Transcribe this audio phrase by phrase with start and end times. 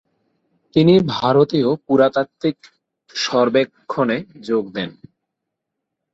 [0.75, 2.57] তিনি ভারতীয় পুরাতাত্ত্বিক
[3.15, 4.17] সর্বেক্ষণে
[4.41, 4.89] যোগ দেন।